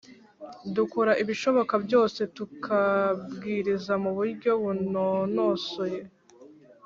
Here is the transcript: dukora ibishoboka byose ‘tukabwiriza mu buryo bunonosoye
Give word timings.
dukora 0.75 1.11
ibishoboka 1.23 1.73
byose 1.85 2.21
‘tukabwiriza 2.35 3.93
mu 4.03 4.11
buryo 4.17 4.51
bunonosoye 4.61 6.01